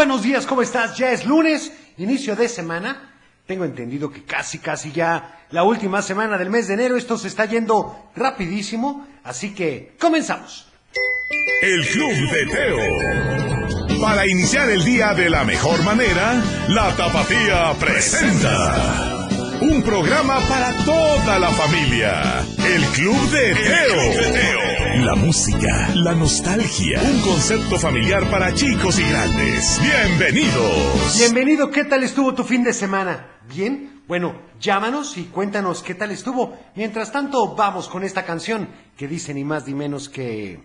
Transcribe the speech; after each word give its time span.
buenos 0.00 0.22
días, 0.22 0.46
¿cómo 0.46 0.62
estás? 0.62 0.96
Ya 0.96 1.12
es 1.12 1.26
lunes, 1.26 1.70
inicio 1.98 2.34
de 2.34 2.48
semana. 2.48 3.12
Tengo 3.46 3.66
entendido 3.66 4.10
que 4.10 4.24
casi, 4.24 4.58
casi 4.58 4.92
ya 4.92 5.44
la 5.50 5.62
última 5.62 6.00
semana 6.00 6.38
del 6.38 6.48
mes 6.48 6.68
de 6.68 6.72
enero. 6.72 6.96
Esto 6.96 7.18
se 7.18 7.28
está 7.28 7.44
yendo 7.44 8.10
rapidísimo, 8.16 9.06
así 9.24 9.52
que 9.54 9.94
comenzamos. 10.00 10.66
El 11.60 11.86
Club 11.86 12.12
de 12.32 12.46
Teo. 12.46 14.00
Para 14.00 14.26
iniciar 14.26 14.70
el 14.70 14.82
día 14.86 15.12
de 15.12 15.28
la 15.28 15.44
mejor 15.44 15.82
manera, 15.82 16.42
la 16.68 16.96
Tapatía 16.96 17.74
presenta. 17.78 19.28
Un 19.60 19.82
programa 19.82 20.40
para 20.48 20.72
toda 20.86 21.38
la 21.38 21.50
familia. 21.50 22.42
El 22.56 22.82
Club 22.86 23.30
de 23.32 23.54
Teo. 23.54 24.69
La 24.96 25.14
música, 25.14 25.88
la 25.94 26.14
nostalgia. 26.14 27.00
Un 27.00 27.20
concepto 27.20 27.78
familiar 27.78 28.28
para 28.28 28.52
chicos 28.52 28.98
y 28.98 29.08
grandes. 29.08 29.80
Bienvenidos. 29.80 31.16
Bienvenido, 31.16 31.70
¿qué 31.70 31.84
tal 31.84 32.02
estuvo 32.02 32.34
tu 32.34 32.42
fin 32.42 32.64
de 32.64 32.72
semana? 32.72 33.38
¿Bien? 33.48 34.02
Bueno, 34.08 34.34
llámanos 34.60 35.16
y 35.16 35.26
cuéntanos 35.26 35.84
qué 35.84 35.94
tal 35.94 36.10
estuvo. 36.10 36.58
Mientras 36.74 37.12
tanto, 37.12 37.54
vamos 37.54 37.88
con 37.88 38.02
esta 38.02 38.24
canción 38.24 38.68
que 38.96 39.06
dice 39.06 39.32
ni 39.32 39.44
más 39.44 39.64
ni 39.68 39.74
menos 39.74 40.08
que... 40.08 40.60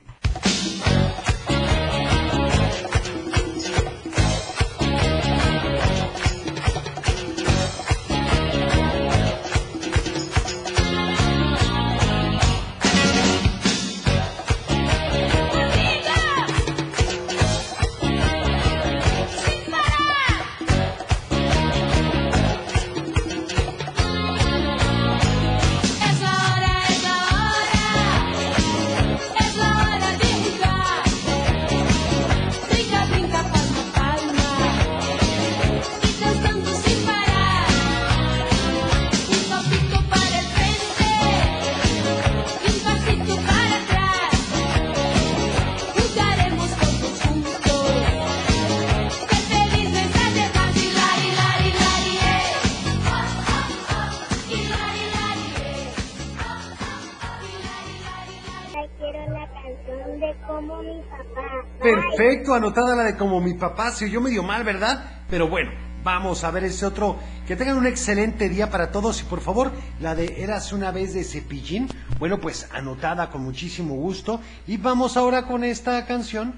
Anotada 62.55 62.95
la 62.95 63.03
de 63.03 63.17
como 63.17 63.41
mi 63.41 63.53
papá, 63.53 63.91
se 63.91 64.05
oyó 64.05 64.21
medio 64.21 64.41
mal, 64.41 64.63
¿verdad? 64.63 65.23
Pero 65.29 65.49
bueno, 65.49 65.71
vamos 66.05 66.45
a 66.45 66.51
ver 66.51 66.63
ese 66.63 66.85
otro. 66.85 67.17
Que 67.45 67.57
tengan 67.57 67.77
un 67.77 67.85
excelente 67.85 68.47
día 68.47 68.69
para 68.69 68.91
todos 68.91 69.19
y 69.19 69.25
por 69.25 69.41
favor, 69.41 69.73
la 69.99 70.15
de 70.15 70.41
Eras 70.41 70.71
una 70.71 70.91
vez 70.91 71.13
de 71.13 71.25
Cepillín, 71.25 71.89
bueno, 72.17 72.39
pues 72.39 72.69
anotada 72.71 73.29
con 73.29 73.43
muchísimo 73.43 73.95
gusto. 73.95 74.39
Y 74.67 74.77
vamos 74.77 75.17
ahora 75.17 75.47
con 75.47 75.65
esta 75.65 76.05
canción, 76.05 76.55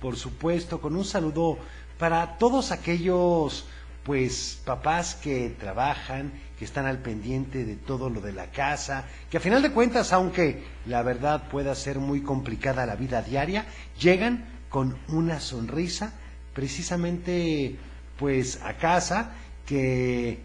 por 0.00 0.16
supuesto, 0.16 0.80
con 0.80 0.94
un 0.94 1.04
saludo 1.04 1.58
para 1.98 2.38
todos 2.38 2.70
aquellos, 2.70 3.66
pues, 4.04 4.60
papás 4.64 5.16
que 5.16 5.56
trabajan, 5.58 6.32
que 6.60 6.64
están 6.64 6.86
al 6.86 6.98
pendiente 6.98 7.64
de 7.64 7.74
todo 7.74 8.08
lo 8.08 8.20
de 8.20 8.32
la 8.32 8.52
casa, 8.52 9.04
que 9.28 9.38
a 9.38 9.40
final 9.40 9.62
de 9.62 9.72
cuentas, 9.72 10.12
aunque 10.12 10.62
la 10.86 11.02
verdad 11.02 11.48
pueda 11.48 11.74
ser 11.74 11.98
muy 11.98 12.22
complicada 12.22 12.86
la 12.86 12.94
vida 12.94 13.20
diaria, 13.20 13.66
llegan 13.98 14.59
con 14.70 14.96
una 15.08 15.40
sonrisa 15.40 16.14
precisamente 16.54 17.76
pues 18.18 18.60
a 18.62 18.74
casa, 18.74 19.32
que 19.66 20.40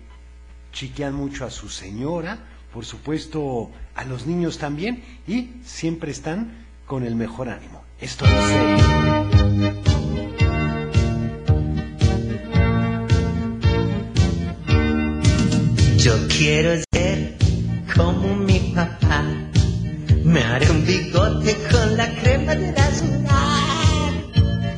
chiquean 0.72 1.14
mucho 1.14 1.46
a 1.46 1.52
su 1.52 1.70
señora, 1.70 2.40
por 2.74 2.86
supuesto 2.86 3.72
a 3.96 4.04
los 4.06 4.26
niños 4.26 4.58
también, 4.58 5.04
y 5.28 5.52
siempre 5.64 6.12
están 6.12 6.66
con 6.86 7.04
el 7.06 7.16
mejor 7.16 7.50
ánimo. 7.50 7.84
Esto 8.00 8.26
dice... 8.26 8.76
Yo 15.98 16.14
quiero 16.28 16.82
ser 16.94 17.38
como 17.96 18.36
mi 18.36 18.74
papá. 18.76 19.24
Me 20.24 20.42
haré 20.44 20.70
un 20.70 20.86
bigote 20.86 21.56
con 21.72 21.98
la 21.98 22.08
crema 22.22 22.56
de 22.56 22.72
rasurar. 22.74 23.55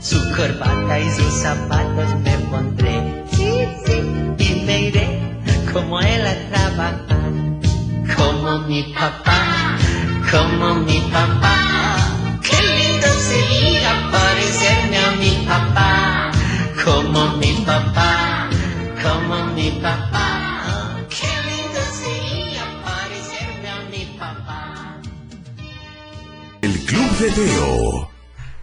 Su 0.10 0.18
corbata 0.38 1.02
y 1.02 1.10
sus 1.10 1.34
zapatos 1.34 2.16
me 2.24 2.38
pondré. 2.50 3.26
Sí, 3.30 3.52
sí. 3.86 3.98
Y 4.38 4.62
me 4.66 4.82
iré 4.84 5.20
como 5.74 6.00
él 6.00 6.26
a 6.26 6.36
trabajar. 6.48 7.32
Como 8.16 8.60
mi 8.70 8.84
papá, 8.84 9.78
como 10.32 10.76
mi 10.76 11.02
papá. 11.12 11.98
Qué 12.42 12.56
lindo 12.56 13.08
sería 13.30 14.10
parecerme 14.10 14.98
a 14.98 15.12
mi 15.20 15.46
papá. 15.46 16.32
Como 16.86 17.36
mi 17.40 17.52
papá, 17.66 18.50
como 19.04 19.46
mi 19.56 19.72
papá. 19.72 21.02
Qué 21.10 21.28
lindo 21.50 21.82
sería 22.02 22.64
parecerme 22.86 23.70
a 23.70 23.80
mi 23.92 24.06
papá. 24.18 25.02
El 26.62 26.80
Club 26.86 27.12
de 27.20 27.30
Teo. 27.32 28.17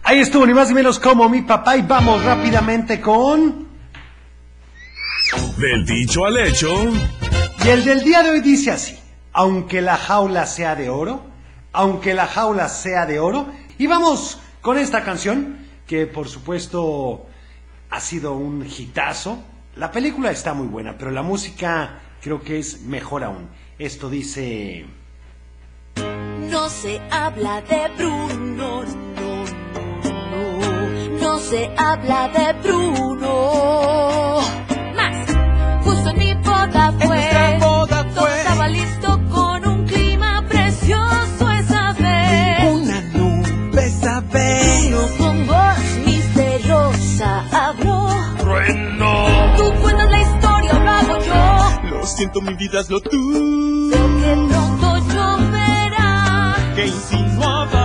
Ahí 0.06 0.18
estuvo 0.18 0.44
ni 0.44 0.52
más 0.52 0.68
ni 0.68 0.74
menos 0.74 1.00
como 1.00 1.30
mi 1.30 1.40
papá 1.40 1.78
y 1.78 1.82
vamos 1.82 2.22
rápidamente 2.22 3.00
con... 3.00 3.66
Del 5.56 5.86
dicho 5.86 6.26
al 6.26 6.36
hecho. 6.36 6.68
Y 7.64 7.68
el 7.68 7.84
del 7.86 8.04
día 8.04 8.22
de 8.22 8.28
hoy 8.28 8.40
dice 8.40 8.70
así, 8.70 8.98
aunque 9.32 9.80
la 9.80 9.96
jaula 9.96 10.44
sea 10.44 10.76
de 10.76 10.90
oro, 10.90 11.24
aunque 11.72 12.12
la 12.12 12.26
jaula 12.26 12.68
sea 12.68 13.06
de 13.06 13.18
oro, 13.18 13.46
y 13.78 13.86
vamos 13.86 14.40
con 14.60 14.76
esta 14.76 15.02
canción 15.02 15.66
que 15.86 16.06
por 16.06 16.28
supuesto 16.28 17.26
ha 17.88 17.98
sido 17.98 18.34
un 18.34 18.66
hitazo. 18.66 19.42
La 19.76 19.90
película 19.90 20.30
está 20.30 20.52
muy 20.52 20.66
buena, 20.66 20.98
pero 20.98 21.12
la 21.12 21.22
música 21.22 22.00
creo 22.20 22.42
que 22.42 22.58
es 22.58 22.82
mejor 22.82 23.24
aún. 23.24 23.48
Esto 23.78 24.10
dice... 24.10 24.84
No 26.50 26.68
se 26.68 27.00
habla 27.10 27.62
de 27.62 27.88
Bruno, 27.96 28.34
no, 28.34 28.82
no, 28.82 28.94
no. 28.94 29.13
No 29.13 29.13
se 31.54 31.70
habla 31.76 32.28
de 32.36 32.52
Bruno. 32.62 34.40
Más, 34.96 35.16
justo 35.84 36.10
en 36.10 36.18
mi 36.18 36.34
boda 36.34 36.92
fue. 36.98 37.58
Todo 37.60 38.26
estaba 38.26 38.68
listo 38.68 39.20
con 39.30 39.64
un 39.64 39.86
clima 39.86 40.44
precioso 40.48 41.50
esa 41.60 41.92
vez. 41.92 42.72
Una 42.72 43.00
nube 43.12 43.88
saber. 43.90 44.90
Bruno 44.90 45.02
con 45.16 45.46
voz 45.46 45.78
misteriosa 46.04 47.44
habló. 47.52 48.08
Tú 49.56 49.72
cuentas 49.80 50.10
la 50.10 50.22
historia, 50.22 50.72
lo 50.72 50.90
hago 50.90 51.18
yo. 51.24 51.90
Lo 51.90 52.06
siento, 52.06 52.40
mi 52.40 52.54
vida 52.54 52.80
es 52.80 52.90
lo 52.90 53.00
tú. 53.00 53.90
Sé 53.92 53.98
que 54.20 54.32
pronto 54.48 54.88
lloverá. 55.12 56.56
Que 56.74 56.86
insinuaba. 56.86 57.83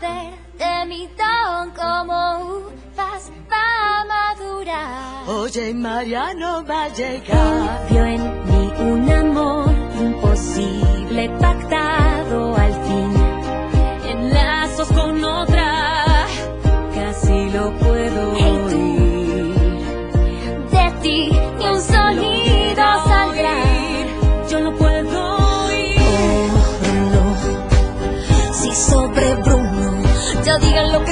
Poder 0.00 0.32
de 0.58 0.86
mi 0.86 1.08
don 1.18 1.70
como 1.70 2.38
uvas 2.56 3.30
va 3.50 3.66
a 4.00 4.04
madurar. 4.04 5.28
Oye, 5.28 5.74
Mariano 5.74 6.64
va 6.64 6.84
a 6.84 6.88
llegar. 6.88 7.86
Vio 7.90 8.04
en 8.04 8.22
mí 8.46 8.72
un 8.78 9.10
amor 9.10 9.70
imposible 10.00 11.28
pactado 11.40 12.15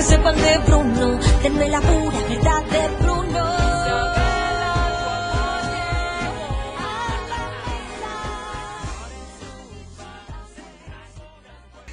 sepan 0.04 0.36
de 0.36 0.58
Bruno. 0.66 1.18
Denme 1.42 1.68
la 1.68 1.80
pura 1.80 2.20
verdad 2.28 2.64
de 2.70 3.04
Bruno. 3.04 3.14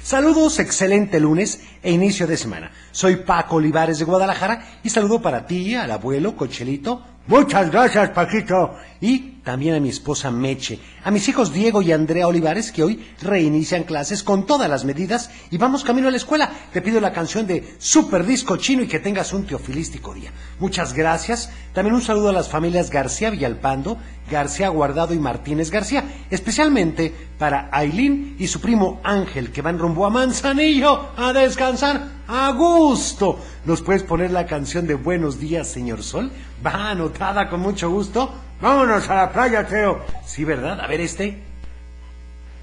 Saludos, 0.02 0.58
excelente 0.58 1.18
lunes 1.18 1.62
e 1.82 1.90
inicio 1.90 2.26
de 2.26 2.36
semana. 2.36 2.70
Soy 2.90 3.16
Paco 3.16 3.56
Olivares 3.56 3.98
de 3.98 4.04
Guadalajara 4.04 4.80
y 4.84 4.90
saludo 4.90 5.22
para 5.22 5.46
ti, 5.46 5.74
al 5.74 5.90
abuelo 5.90 6.36
Cochelito. 6.36 7.02
Muchas 7.28 7.70
gracias, 7.70 8.10
Paquito. 8.10 8.76
Y 9.00 9.31
también 9.42 9.74
a 9.74 9.80
mi 9.80 9.88
esposa 9.88 10.30
Meche, 10.30 10.78
a 11.02 11.10
mis 11.10 11.28
hijos 11.28 11.52
Diego 11.52 11.82
y 11.82 11.92
Andrea 11.92 12.28
Olivares 12.28 12.70
que 12.70 12.82
hoy 12.82 13.04
reinician 13.20 13.84
clases 13.84 14.22
con 14.22 14.46
todas 14.46 14.70
las 14.70 14.84
medidas 14.84 15.30
y 15.50 15.58
vamos 15.58 15.84
camino 15.84 16.08
a 16.08 16.10
la 16.10 16.16
escuela. 16.16 16.50
Te 16.72 16.82
pido 16.82 17.00
la 17.00 17.12
canción 17.12 17.46
de 17.46 17.74
Super 17.78 18.24
Disco 18.24 18.56
Chino 18.56 18.82
y 18.82 18.88
que 18.88 19.00
tengas 19.00 19.32
un 19.32 19.44
teofilístico 19.44 20.14
día. 20.14 20.32
Muchas 20.60 20.92
gracias. 20.92 21.50
También 21.72 21.94
un 21.94 22.02
saludo 22.02 22.28
a 22.28 22.32
las 22.32 22.48
familias 22.48 22.90
García 22.90 23.30
Villalpando, 23.30 23.98
García 24.30 24.68
Guardado 24.68 25.14
y 25.14 25.18
Martínez 25.18 25.70
García, 25.70 26.04
especialmente 26.30 27.12
para 27.38 27.68
Ailín 27.72 28.36
y 28.38 28.46
su 28.46 28.60
primo 28.60 29.00
Ángel 29.02 29.50
que 29.50 29.62
van 29.62 29.78
rumbo 29.78 30.06
a 30.06 30.10
Manzanillo 30.10 31.10
a 31.16 31.32
descansar 31.32 32.22
a 32.28 32.52
gusto. 32.52 33.38
¿Nos 33.64 33.82
puedes 33.82 34.04
poner 34.04 34.30
la 34.30 34.46
canción 34.46 34.86
de 34.86 34.94
Buenos 34.94 35.40
días, 35.40 35.68
señor 35.68 36.02
Sol? 36.02 36.30
Va 36.64 36.90
anotada 36.90 37.48
con 37.48 37.60
mucho 37.60 37.90
gusto. 37.90 38.32
Vámonos 38.62 39.10
a 39.10 39.14
la 39.16 39.32
playa, 39.32 39.66
Teo. 39.66 40.00
Sí, 40.24 40.44
¿verdad? 40.44 40.80
A 40.80 40.86
ver 40.86 41.00
este. 41.00 41.36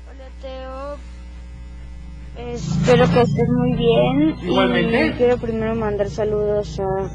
Hola 0.09 0.29
Teo, 0.41 0.97
espero 2.53 3.05
que 3.11 3.21
estés 3.21 3.49
muy 3.49 3.73
bien. 3.73 4.35
Igualmente. 4.41 5.07
Y 5.07 5.11
quiero 5.13 5.37
primero 5.37 5.75
mandar 5.75 6.09
saludos 6.09 6.79
a, 6.79 7.09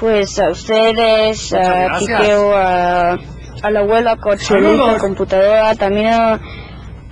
pues 0.00 0.36
a 0.40 0.50
ustedes, 0.50 1.52
a. 1.52 1.98
Titeo, 2.00 2.54
a, 2.56 3.12
a 3.12 3.70
la 3.70 3.80
abuela 3.80 4.16
Cochelito, 4.16 4.72
Saludos. 4.72 4.96
a 4.96 4.98
computadora, 4.98 5.74
también 5.76 6.06
a, 6.08 6.40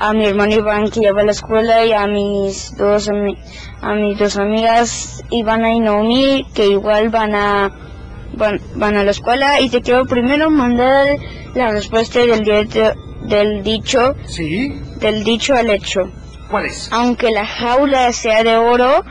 a 0.00 0.12
mi 0.12 0.26
hermano 0.26 0.54
Iván 0.54 0.90
que 0.90 1.02
ya 1.02 1.12
va 1.12 1.20
a 1.20 1.24
la 1.24 1.30
escuela 1.32 1.84
y 1.84 1.92
a 1.92 2.04
mis 2.08 2.76
dos 2.76 3.08
ami- 3.08 3.38
a 3.80 3.94
mis 3.94 4.18
dos 4.18 4.36
amigas 4.36 5.22
Ivana 5.30 5.72
y 5.72 5.78
Naomi 5.80 6.44
que 6.52 6.66
igual 6.66 7.10
van 7.10 7.34
a 7.36 7.70
van, 8.38 8.60
van 8.76 8.96
a 8.96 9.04
la 9.04 9.10
escuela 9.10 9.60
y 9.60 9.68
te 9.68 9.80
quiero 9.82 10.06
primero 10.06 10.48
mandar 10.50 11.06
la 11.54 11.70
respuesta 11.70 12.20
del, 12.20 12.40
día- 12.44 12.94
del 13.24 13.62
dicho 13.62 14.14
¿Sí? 14.26 14.80
del 15.00 15.24
dicho 15.24 15.54
al 15.54 15.68
hecho. 15.70 16.00
¿Cuál 16.50 16.66
es? 16.66 16.88
Aunque 16.92 17.30
la 17.30 17.44
jaula 17.46 18.10
sea 18.12 18.42
de 18.42 18.56
oro, 18.56 19.04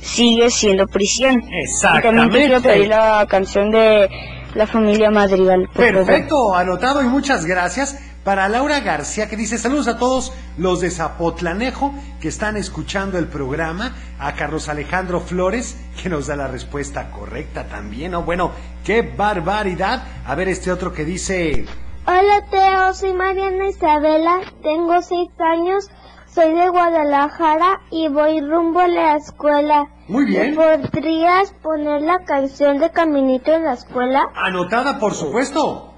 sigue 0.00 0.50
siendo 0.50 0.86
prisión. 0.86 1.42
Y 1.42 2.02
también 2.02 2.30
te 2.30 2.38
quiero 2.38 2.60
pedir 2.60 2.84
Exactamente. 2.86 2.88
la 2.88 3.26
canción 3.28 3.70
de 3.70 4.08
la 4.54 4.66
familia 4.66 5.10
Madrigal. 5.10 5.68
favor. 5.72 5.92
Perfecto, 5.94 6.54
anotado 6.54 7.02
y 7.02 7.06
muchas 7.06 7.44
gracias. 7.44 7.98
Para 8.24 8.48
Laura 8.48 8.80
García 8.80 9.28
que 9.28 9.36
dice 9.36 9.58
saludos 9.58 9.86
a 9.86 9.98
todos 9.98 10.32
los 10.56 10.80
de 10.80 10.90
Zapotlanejo 10.90 11.94
que 12.22 12.28
están 12.28 12.56
escuchando 12.56 13.18
el 13.18 13.28
programa, 13.28 13.94
a 14.18 14.32
Carlos 14.34 14.70
Alejandro 14.70 15.20
Flores 15.20 15.76
que 16.02 16.08
nos 16.08 16.26
da 16.26 16.34
la 16.36 16.48
respuesta 16.48 17.10
correcta 17.10 17.64
también, 17.68 18.12
¿no? 18.12 18.22
Bueno, 18.22 18.52
qué 18.82 19.02
barbaridad. 19.02 20.04
A 20.26 20.34
ver 20.34 20.48
este 20.48 20.72
otro 20.72 20.92
que 20.94 21.04
dice, 21.04 21.66
Hola 22.06 22.46
Teo, 22.50 22.94
soy 22.94 23.12
Mariana 23.12 23.68
Isabela, 23.68 24.40
tengo 24.62 25.02
seis 25.02 25.28
años, 25.38 25.90
soy 26.26 26.54
de 26.54 26.68
Guadalajara 26.70 27.82
y 27.90 28.08
voy 28.08 28.40
rumbo 28.40 28.80
a 28.80 28.88
la 28.88 29.16
escuela. 29.16 29.86
Muy 30.08 30.24
bien. 30.24 30.56
¿Me 30.56 30.78
¿Podrías 30.78 31.52
poner 31.62 32.00
la 32.00 32.24
canción 32.24 32.78
de 32.78 32.90
Caminito 32.90 33.52
en 33.52 33.64
la 33.64 33.74
escuela? 33.74 34.28
anotada 34.34 34.98
por 34.98 35.12
supuesto. 35.14 35.93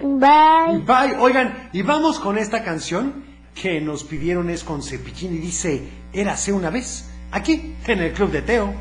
Bye. 0.00 0.78
Bye, 0.86 1.16
oigan, 1.18 1.68
y 1.72 1.82
vamos 1.82 2.20
con 2.20 2.38
esta 2.38 2.62
canción 2.62 3.24
que 3.54 3.80
nos 3.80 4.04
pidieron 4.04 4.50
es 4.50 4.64
con 4.64 4.82
Cepillín 4.82 5.34
y 5.34 5.38
dice, 5.38 5.88
érase 6.12 6.52
una 6.52 6.70
vez, 6.70 7.10
aquí 7.30 7.74
en 7.86 8.00
el 8.00 8.12
Club 8.12 8.30
de 8.30 8.42
Teo. 8.42 8.74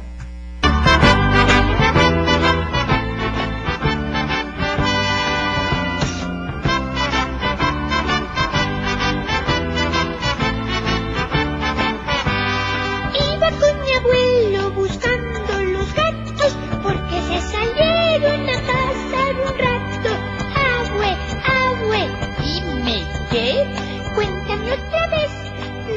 Qué. 23.33 23.65
Cuéntame 24.13 24.71
otra 24.73 25.07
vez 25.07 25.31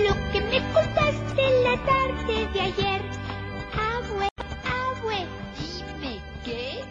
lo 0.08 0.32
que 0.32 0.40
me 0.40 0.72
contaste 0.72 1.42
la 1.62 1.76
tarde 1.84 2.48
de 2.54 2.60
ayer. 2.60 3.02
Abue, 3.74 4.28
abue, 4.64 5.26
dime 5.58 6.20
qué. 6.44 6.84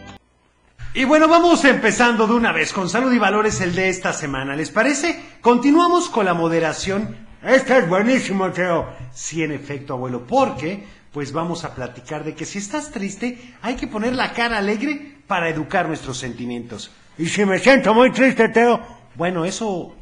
Y 0.94 1.04
bueno, 1.04 1.26
vamos 1.26 1.64
empezando 1.64 2.28
de 2.28 2.34
una 2.34 2.52
vez 2.52 2.72
con 2.72 2.88
salud 2.88 3.12
y 3.12 3.18
valores 3.18 3.60
el 3.60 3.74
de 3.74 3.88
esta 3.88 4.12
semana. 4.12 4.54
¿Les 4.54 4.70
parece? 4.70 5.20
Continuamos 5.40 6.08
con 6.08 6.26
la 6.26 6.34
moderación. 6.34 7.26
Este 7.42 7.78
es 7.78 7.88
buenísimo, 7.88 8.50
Teo. 8.52 8.88
Sí, 9.12 9.42
en 9.42 9.50
efecto, 9.50 9.94
abuelo, 9.94 10.26
porque 10.26 10.84
pues 11.12 11.32
vamos 11.32 11.64
a 11.64 11.74
platicar 11.74 12.22
de 12.22 12.34
que 12.34 12.44
si 12.44 12.58
estás 12.58 12.92
triste, 12.92 13.54
hay 13.62 13.74
que 13.74 13.88
poner 13.88 14.14
la 14.14 14.32
cara 14.32 14.58
alegre 14.58 15.16
para 15.26 15.48
educar 15.48 15.88
nuestros 15.88 16.18
sentimientos. 16.18 16.92
Y 17.18 17.26
si 17.26 17.44
me 17.44 17.58
siento 17.58 17.94
muy 17.94 18.12
triste, 18.12 18.50
Teo, 18.50 18.80
bueno, 19.14 19.44
eso 19.46 19.95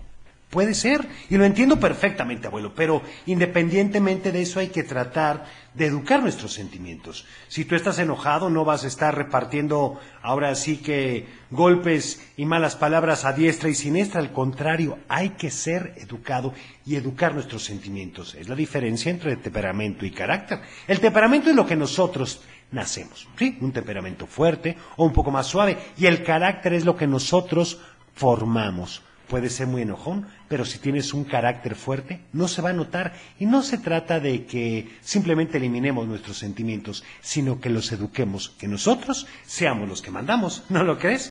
Puede 0.55 0.75
ser, 0.75 1.09
y 1.31 1.37
lo 1.37 1.45
entiendo 1.45 1.81
perfectamente, 1.81 2.47
abuelo, 2.47 2.77
pero 2.77 3.03
independientemente 3.27 4.31
de 4.31 4.43
eso 4.43 4.61
hay 4.61 4.69
que 4.69 4.85
tratar 4.85 5.47
de 5.75 5.87
educar 5.87 6.23
nuestros 6.23 6.53
sentimientos. 6.53 7.27
Si 7.49 7.65
tú 7.65 7.75
estás 7.75 7.99
enojado, 7.99 8.51
no 8.51 8.65
vas 8.65 8.85
a 8.85 8.87
estar 8.87 9.17
repartiendo 9.17 9.99
ahora 10.23 10.55
sí 10.55 10.77
que 10.77 11.27
golpes 11.51 12.25
y 12.37 12.45
malas 12.45 12.77
palabras 12.77 13.25
a 13.25 13.33
diestra 13.33 13.69
y 13.69 13.75
siniestra, 13.75 14.21
al 14.21 14.33
contrario, 14.33 15.01
hay 15.09 15.31
que 15.31 15.51
ser 15.51 15.95
educado 15.97 16.55
y 16.87 16.95
educar 16.95 17.35
nuestros 17.35 17.65
sentimientos. 17.65 18.37
Es 18.37 18.49
la 18.49 18.55
diferencia 18.55 19.11
entre 19.11 19.35
temperamento 19.35 20.07
y 20.07 20.13
carácter. 20.13 20.61
El 20.87 21.01
temperamento 21.01 21.51
es 21.51 21.57
lo 21.57 21.67
que 21.67 21.75
nosotros 21.75 22.43
nacemos, 22.71 23.29
¿sí? 23.37 23.59
Un 23.61 23.73
temperamento 23.73 24.29
fuerte 24.29 24.77
o 24.99 25.05
un 25.05 25.13
poco 25.13 25.33
más 25.33 25.49
suave, 25.49 25.79
y 25.99 26.07
el 26.07 26.23
carácter 26.23 26.75
es 26.75 26.85
lo 26.85 26.97
que 26.97 27.09
nosotros 27.09 27.81
formamos. 28.15 29.03
Puede 29.29 29.49
ser 29.49 29.67
muy 29.67 29.83
enojón, 29.83 30.29
pero 30.49 30.65
si 30.65 30.79
tienes 30.79 31.15
un 31.15 31.25
carácter 31.25 31.75
fuerte, 31.75 32.21
no 32.33 32.49
se 32.49 32.63
va 32.63 32.71
a 32.71 32.75
notar. 32.75 33.15
Y 33.39 33.47
no 33.47 33.63
se 33.63 33.79
trata 33.79 34.21
de 34.21 34.47
que 34.47 34.89
simplemente 35.01 35.59
eliminemos 35.59 36.07
nuestros 36.07 36.39
sentimientos, 36.39 37.05
sino 37.21 37.61
que 37.61 37.71
los 37.71 37.91
eduquemos, 37.93 38.51
que 38.51 38.69
nosotros 38.69 39.27
seamos 39.47 39.89
los 39.89 40.03
que 40.03 40.11
mandamos. 40.11 40.65
¿No 40.69 40.85
lo 40.85 40.99
crees? 40.99 41.31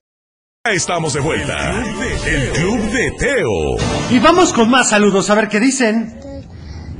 Estamos 0.64 1.12
de 1.12 1.20
vuelta. 1.20 1.82
El 2.26 2.50
Club 2.52 2.80
de 2.90 3.10
Teo. 3.18 3.76
Y 4.10 4.18
vamos 4.18 4.52
con 4.52 4.70
más 4.70 4.88
saludos, 4.88 5.28
a 5.28 5.34
ver 5.34 5.48
qué 5.48 5.60
dicen. 5.60 6.18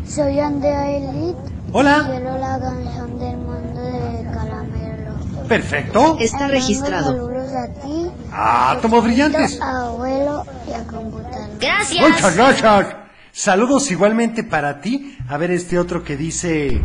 Soy 0.07 0.39
Andrea 0.39 0.91
Elite. 0.91 1.39
Hola. 1.73 2.05
Quiero 2.07 2.39
la 2.39 2.61
canción 2.61 3.19
del 3.19 3.37
mundo 3.39 3.81
de 3.81 4.25
caramelo. 4.33 5.49
Perfecto. 5.49 6.19
Está 6.21 6.47
registrado. 6.49 7.34
A 7.55 7.69
ti, 7.69 8.11
Átomos 8.33 9.05
brillantes. 9.05 9.61
a 9.61 9.87
abuelo 9.87 10.45
y 10.69 10.73
a 10.73 10.85
computadora. 10.87 11.49
Muchas 12.09 12.37
gracias. 12.37 12.87
Saludos 13.33 13.91
igualmente 13.91 14.43
para 14.45 14.81
ti. 14.81 15.17
A 15.29 15.37
ver 15.37 15.51
este 15.53 15.79
otro 15.79 16.03
que 16.03 16.17
dice... 16.17 16.83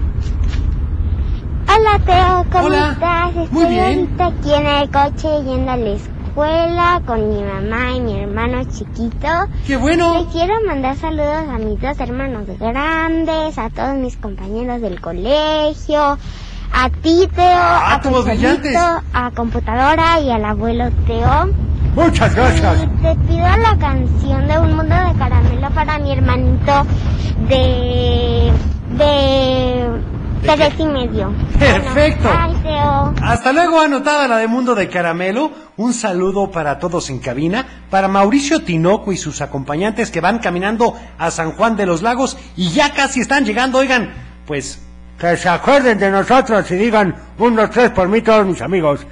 Hola 1.68 2.00
Teo, 2.06 2.46
¿cómo 2.52 2.66
Hola. 2.66 2.92
estás? 2.94 3.30
Estoy 3.30 3.48
Muy 3.52 3.66
bien. 3.66 4.16
aquí 4.20 4.54
en 4.54 4.66
el 4.66 4.90
coche 4.90 5.28
yendo 5.46 5.72
a 5.72 5.78
la 5.78 5.90
escuela 5.92 7.02
con 7.06 7.30
mi 7.30 7.44
mamá 7.44 7.92
y 7.96 8.02
mi 8.02 8.20
hermano 8.20 8.64
chiquito. 8.66 9.28
¡Qué 9.66 9.74
Le 9.74 9.78
bueno! 9.78 10.28
quiero 10.32 10.54
mandar 10.68 10.96
saludos 10.98 11.48
a 11.50 11.58
mis 11.58 11.80
dos 11.80 12.00
hermanos 12.00 12.46
grandes, 12.60 13.58
a 13.58 13.70
todos 13.70 13.96
mis 13.96 14.18
compañeros 14.18 14.82
del 14.82 15.00
colegio, 15.00 16.18
a 16.74 16.90
ti 16.90 17.28
Teo, 17.36 17.46
a 17.46 17.96
átomos 17.96 18.22
Cochelito, 18.22 18.60
brillantes. 18.60 18.78
a 19.14 19.32
computadora 19.36 20.20
y 20.20 20.32
al 20.32 20.46
abuelo 20.46 20.90
Teo. 21.08 21.50
Muchas 21.96 22.36
gracias. 22.36 22.84
Y 22.84 22.88
te 23.02 23.16
pido 23.28 23.48
la 23.48 23.78
canción 23.80 24.48
de 24.48 24.60
Un 24.60 24.76
Mundo 24.76 24.96
de 24.96 25.14
Caramelo 25.18 25.70
para 25.72 25.98
mi 26.00 26.12
hermanito 26.12 26.86
de... 27.50 28.52
de... 28.98 29.90
¿De 30.42 30.56
tres 30.56 30.74
qué? 30.76 30.84
y 30.84 30.86
medio. 30.86 31.34
Perfecto. 31.60 32.30
Bueno, 32.30 32.54
bye, 32.54 32.62
Teo. 32.62 33.14
Hasta 33.22 33.52
luego, 33.52 33.82
anotada 33.82 34.26
la 34.28 34.38
de 34.38 34.48
Mundo 34.48 34.74
de 34.74 34.88
Caramelo. 34.88 35.52
Un 35.76 35.94
saludo 35.94 36.50
para 36.52 36.80
todos 36.80 37.10
en 37.10 37.20
cabina, 37.20 37.66
para 37.90 38.08
Mauricio 38.08 38.64
Tinoco 38.64 39.12
y 39.12 39.18
sus 39.18 39.42
acompañantes 39.42 40.12
que 40.12 40.22
van 40.22 40.40
caminando 40.40 40.94
a 41.18 41.30
San 41.32 41.52
Juan 41.54 41.76
de 41.76 41.86
los 41.86 42.02
Lagos 42.02 42.38
y 42.56 42.70
ya 42.70 42.94
casi 42.94 43.20
están 43.20 43.44
llegando, 43.46 43.80
oigan, 43.80 44.14
pues 44.46 44.82
que 45.20 45.36
se 45.36 45.50
acuerden 45.50 46.00
de 46.00 46.10
nosotros 46.10 46.70
y 46.72 46.76
digan 46.76 47.14
un, 47.38 47.56
dos, 47.56 47.70
tres 47.70 47.90
por 47.92 48.08
mí 48.08 48.22
todos 48.22 48.46
mis 48.46 48.62
amigos. 48.62 49.06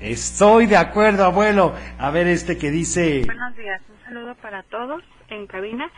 Estoy 0.00 0.66
de 0.66 0.76
acuerdo, 0.76 1.24
abuelo. 1.24 1.72
A 1.98 2.10
ver 2.10 2.26
este 2.26 2.58
que 2.58 2.70
dice... 2.70 3.22
Buenos 3.24 3.56
días, 3.56 3.80
un 3.88 4.04
saludo 4.04 4.34
para 4.36 4.62
todos 4.64 5.02
en 5.28 5.46
cabina 5.46 5.88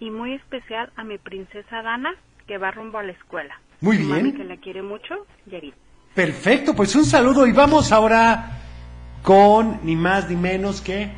y 0.00 0.10
muy 0.10 0.34
especial 0.34 0.90
a 0.96 1.04
mi 1.04 1.18
princesa 1.18 1.82
Dana 1.82 2.14
que 2.46 2.58
va 2.58 2.70
rumbo 2.70 2.98
a 2.98 3.02
la 3.02 3.12
escuela. 3.12 3.60
Muy 3.80 3.98
mami, 3.98 4.22
bien. 4.22 4.36
que 4.36 4.44
la 4.44 4.56
quiere 4.56 4.82
mucho, 4.82 5.26
Yarit. 5.46 5.74
Perfecto, 6.14 6.74
pues 6.74 6.94
un 6.96 7.04
saludo 7.04 7.46
y 7.46 7.52
vamos 7.52 7.92
ahora 7.92 8.50
con 9.22 9.80
ni 9.82 9.94
más 9.96 10.28
ni 10.30 10.36
menos 10.36 10.80
que... 10.80 11.10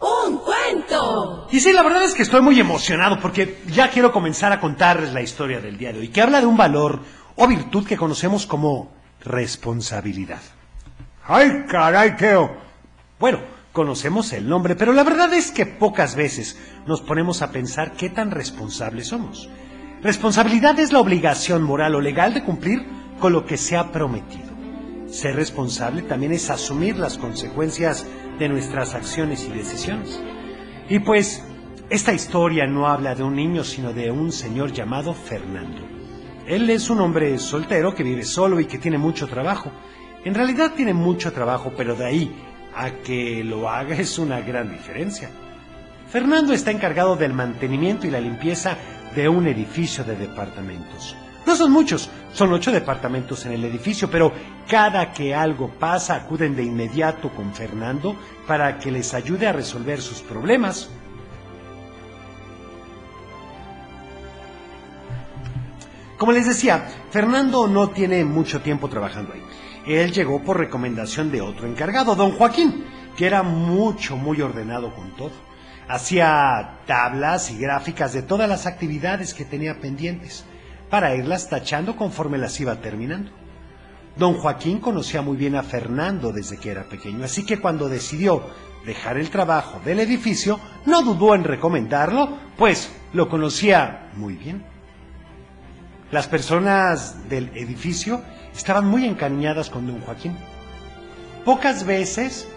¡Un 0.00 0.38
Y 1.50 1.60
sí, 1.60 1.72
la 1.72 1.82
verdad 1.82 2.04
es 2.04 2.14
que 2.14 2.22
estoy 2.22 2.42
muy 2.42 2.60
emocionado 2.60 3.18
porque 3.20 3.62
ya 3.68 3.90
quiero 3.90 4.12
comenzar 4.12 4.52
a 4.52 4.60
contarles 4.60 5.12
la 5.12 5.22
historia 5.22 5.60
del 5.60 5.78
día 5.78 5.92
de 5.92 6.00
hoy, 6.00 6.08
que 6.08 6.20
habla 6.20 6.40
de 6.40 6.46
un 6.46 6.56
valor 6.56 7.00
o 7.36 7.46
virtud 7.46 7.86
que 7.86 7.96
conocemos 7.96 8.46
como 8.46 8.92
responsabilidad. 9.24 10.40
¡Ay, 11.26 11.64
caray, 11.68 12.16
Teo! 12.16 12.56
Bueno, 13.18 13.40
conocemos 13.72 14.32
el 14.32 14.48
nombre, 14.48 14.76
pero 14.76 14.92
la 14.92 15.04
verdad 15.04 15.32
es 15.34 15.50
que 15.50 15.66
pocas 15.66 16.16
veces 16.16 16.58
nos 16.86 17.00
ponemos 17.00 17.42
a 17.42 17.50
pensar 17.50 17.92
qué 17.92 18.10
tan 18.10 18.30
responsables 18.30 19.08
somos. 19.08 19.48
Responsabilidad 20.02 20.78
es 20.78 20.92
la 20.92 21.00
obligación 21.00 21.62
moral 21.62 21.94
o 21.94 22.00
legal 22.00 22.34
de 22.34 22.44
cumplir 22.44 22.86
con 23.20 23.32
lo 23.32 23.44
que 23.44 23.56
se 23.56 23.76
ha 23.76 23.90
prometido. 23.90 24.48
Ser 25.08 25.36
responsable 25.36 26.02
también 26.02 26.32
es 26.32 26.50
asumir 26.50 26.96
las 26.96 27.18
consecuencias 27.18 28.06
de 28.38 28.48
nuestras 28.48 28.94
acciones 28.94 29.44
y 29.44 29.52
decisiones. 29.52 30.20
Y 30.88 31.00
pues, 31.00 31.44
esta 31.90 32.14
historia 32.14 32.66
no 32.66 32.88
habla 32.88 33.14
de 33.14 33.22
un 33.22 33.36
niño, 33.36 33.62
sino 33.62 33.92
de 33.92 34.10
un 34.10 34.32
señor 34.32 34.72
llamado 34.72 35.12
Fernando. 35.12 35.82
Él 36.46 36.70
es 36.70 36.88
un 36.88 37.00
hombre 37.00 37.38
soltero 37.38 37.94
que 37.94 38.02
vive 38.02 38.24
solo 38.24 38.58
y 38.58 38.64
que 38.64 38.78
tiene 38.78 38.96
mucho 38.96 39.26
trabajo. 39.26 39.70
En 40.24 40.34
realidad 40.34 40.72
tiene 40.74 40.94
mucho 40.94 41.30
trabajo, 41.30 41.72
pero 41.76 41.94
de 41.94 42.06
ahí 42.06 42.42
a 42.74 42.90
que 43.02 43.44
lo 43.44 43.68
haga 43.68 43.96
es 43.96 44.18
una 44.18 44.40
gran 44.40 44.72
diferencia. 44.72 45.30
Fernando 46.10 46.54
está 46.54 46.70
encargado 46.70 47.16
del 47.16 47.34
mantenimiento 47.34 48.06
y 48.06 48.10
la 48.10 48.20
limpieza 48.20 48.78
de 49.14 49.28
un 49.28 49.46
edificio 49.46 50.04
de 50.04 50.16
departamentos. 50.16 51.14
No 51.46 51.54
son 51.54 51.70
muchos, 51.70 52.08
son 52.32 52.52
ocho 52.52 52.70
departamentos 52.70 53.46
en 53.46 53.52
el 53.52 53.64
edificio, 53.64 54.10
pero 54.10 54.32
cada 54.68 55.12
que 55.12 55.34
algo 55.34 55.70
pasa 55.78 56.14
acuden 56.16 56.54
de 56.54 56.62
inmediato 56.62 57.30
con 57.30 57.54
Fernando 57.54 58.16
para 58.46 58.78
que 58.78 58.90
les 58.90 59.14
ayude 59.14 59.46
a 59.46 59.52
resolver 59.52 60.00
sus 60.00 60.20
problemas. 60.20 60.90
Como 66.18 66.32
les 66.32 66.46
decía, 66.46 66.88
Fernando 67.10 67.68
no 67.68 67.90
tiene 67.90 68.24
mucho 68.24 68.60
tiempo 68.60 68.88
trabajando 68.88 69.32
ahí. 69.32 69.42
Él 69.86 70.12
llegó 70.12 70.42
por 70.42 70.58
recomendación 70.58 71.30
de 71.30 71.40
otro 71.40 71.66
encargado, 71.66 72.16
don 72.16 72.32
Joaquín, 72.32 72.84
que 73.16 73.26
era 73.26 73.42
mucho, 73.42 74.16
muy 74.16 74.40
ordenado 74.42 74.94
con 74.94 75.14
todo. 75.16 75.30
Hacía 75.88 76.80
tablas 76.86 77.50
y 77.50 77.58
gráficas 77.58 78.12
de 78.12 78.22
todas 78.22 78.48
las 78.48 78.66
actividades 78.66 79.32
que 79.32 79.44
tenía 79.44 79.80
pendientes, 79.80 80.44
para 80.90 81.14
irlas 81.14 81.48
tachando 81.48 81.96
conforme 81.96 82.38
las 82.38 82.58
iba 82.60 82.76
terminando. 82.76 83.30
Don 84.16 84.34
Joaquín 84.34 84.80
conocía 84.80 85.22
muy 85.22 85.36
bien 85.36 85.54
a 85.54 85.62
Fernando 85.62 86.32
desde 86.32 86.58
que 86.58 86.70
era 86.70 86.84
pequeño, 86.84 87.24
así 87.24 87.46
que 87.46 87.60
cuando 87.60 87.88
decidió 87.88 88.42
dejar 88.84 89.16
el 89.16 89.30
trabajo 89.30 89.80
del 89.84 90.00
edificio, 90.00 90.58
no 90.86 91.02
dudó 91.02 91.34
en 91.34 91.44
recomendarlo, 91.44 92.36
pues 92.56 92.90
lo 93.12 93.28
conocía 93.28 94.10
muy 94.16 94.34
bien. 94.34 94.64
Las 96.10 96.26
personas 96.26 97.28
del 97.28 97.50
edificio 97.54 98.22
estaban 98.54 98.86
muy 98.86 99.04
encariñadas 99.04 99.70
con 99.70 99.86
don 99.86 100.00
Joaquín. 100.00 100.36
Pocas 101.44 101.84
veces 101.84 102.48